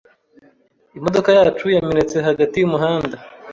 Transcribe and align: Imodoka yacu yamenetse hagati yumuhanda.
Imodoka 0.97 1.29
yacu 1.37 1.65
yamenetse 1.75 2.15
hagati 2.27 2.55
yumuhanda. 2.57 3.15